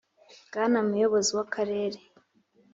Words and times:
Bwana 0.47 0.77
Muyobozi 0.87 1.29
w 1.37 1.39
Akarere 1.45 1.99